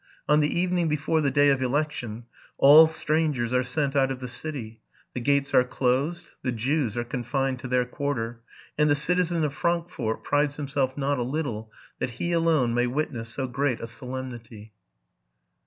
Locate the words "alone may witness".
12.31-13.29